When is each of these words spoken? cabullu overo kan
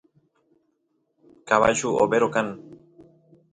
cabullu 1.47 1.89
overo 2.03 2.27
kan 2.35 2.47